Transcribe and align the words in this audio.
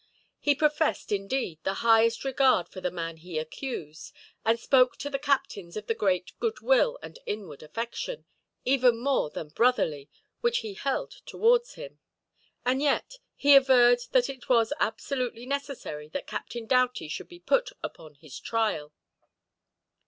He 0.39 0.55
professed, 0.55 1.11
indeed, 1.11 1.59
the 1.63 1.75
highest 1.85 2.25
regard 2.25 2.67
for 2.67 2.81
the 2.81 2.89
man 2.89 3.17
he 3.17 3.37
accused, 3.37 4.11
and 4.43 4.59
spoke 4.59 4.97
to 4.97 5.11
the 5.11 5.19
captains 5.19 5.77
of 5.77 5.85
the 5.85 5.93
great 5.93 6.31
goodwill 6.39 6.97
and 7.03 7.19
inward 7.27 7.61
affection, 7.61 8.25
even 8.65 8.97
more 8.97 9.29
than 9.29 9.49
brotherly, 9.49 10.09
which 10.39 10.61
he 10.61 10.73
held 10.73 11.11
towards 11.27 11.75
him. 11.75 11.99
And 12.65 12.81
yet, 12.81 13.19
he 13.35 13.55
averred 13.55 13.99
that 14.11 14.27
it 14.27 14.49
was 14.49 14.73
absolutely 14.79 15.45
necessary 15.45 16.07
that 16.09 16.25
Captain 16.25 16.65
Doughty 16.65 17.07
should 17.07 17.27
be 17.29 17.39
put 17.39 17.69
upon 17.83 18.15
his 18.15 18.39
trial. 18.39 18.93